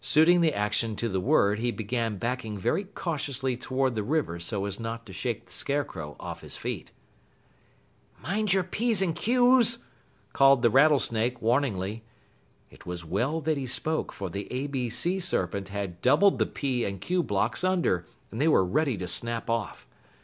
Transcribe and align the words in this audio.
Suiting 0.03 0.41
the 0.41 0.51
action 0.55 0.95
to 0.95 1.07
the 1.07 1.19
word, 1.19 1.59
he 1.59 1.69
began 1.69 2.17
backing 2.17 2.57
very 2.57 2.85
cautiously 2.85 3.55
toward 3.55 3.93
the 3.93 4.01
river 4.01 4.39
so 4.39 4.65
as 4.65 4.79
not 4.79 5.05
to 5.05 5.13
shake 5.13 5.45
the 5.45 5.51
Scarecrow 5.51 6.15
off 6.19 6.41
his 6.41 6.57
feet. 6.57 6.91
"Mind 8.19 8.51
your 8.51 8.63
P's 8.63 9.03
and 9.03 9.15
Q's!" 9.15 9.77
called 10.33 10.63
the 10.63 10.71
Rattlesnake 10.71 11.39
warningly. 11.39 12.03
It 12.71 12.87
was 12.87 13.05
well 13.05 13.41
that 13.41 13.57
he 13.57 13.67
spoke, 13.67 14.11
for 14.11 14.31
the 14.31 14.51
A 14.51 14.65
B 14.65 14.89
Sea 14.89 15.19
Serpent 15.19 15.69
had 15.69 16.01
doubled 16.01 16.39
the 16.39 16.47
P 16.47 16.83
and 16.83 16.99
Q 16.99 17.21
blocks 17.21 17.63
under, 17.63 18.03
and 18.31 18.41
they 18.41 18.47
were 18.47 18.65
ready 18.65 18.97
to 18.97 19.07
snap 19.07 19.51
off. 19.51 19.85